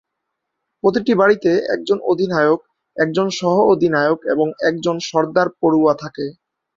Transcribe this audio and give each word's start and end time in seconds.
প্রতিটি 0.83 1.13
বাড়িতে 1.15 1.51
একজন 1.75 1.97
অধিনায়ক, 2.11 2.59
একজন 2.97 3.27
সহ-অধিনায়ক 3.39 4.19
এবং 4.33 4.47
একজন 4.69 4.95
সর্দার 5.09 5.47
পড়ুয়া 5.59 5.93
থাকে। 5.95 6.25